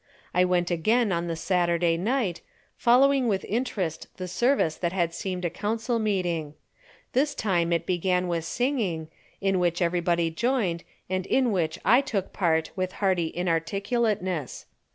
[0.33, 2.41] I went again on the Saturday night,
[2.75, 6.55] following with interest the service that had seemed a council meeting.
[7.13, 9.09] This time it began with singing,
[9.41, 14.65] in which everybody joined and in which I took part with hearty inarticulateness.